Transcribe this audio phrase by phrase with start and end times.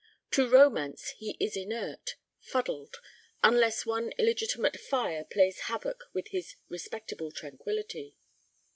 [0.31, 8.15] To romance he is inert, fuddled—unless one illegitimate fire plays havoc with his respectable tranquillity.